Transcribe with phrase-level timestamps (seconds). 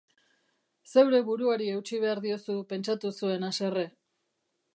[0.93, 3.87] Zeure buruari eutsi behar diozu pentsatu zuen haserre.